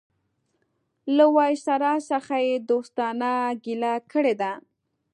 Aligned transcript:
له 1.15 1.25
وایسرا 1.35 1.93
څخه 2.09 2.35
یې 2.47 2.55
دوستانه 2.69 3.31
ګیله 3.63 3.93
کړې 4.11 4.33
ده. 4.41 4.51